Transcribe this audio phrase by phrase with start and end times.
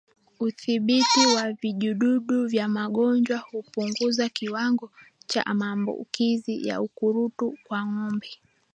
[0.39, 4.91] Udhibiti wa vijidudu vya magonjwa hupunguza kiwango
[5.27, 8.29] cha maambukizi ya ukurutu kwa ngombe